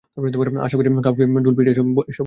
আশা 0.65 0.75
করি 0.77 0.87
কাউকে 1.03 1.23
ঢোল 1.45 1.55
পিটিয়ে 1.57 1.73
এসব 1.75 1.85
বলবে 1.89 2.01
না। 2.01 2.13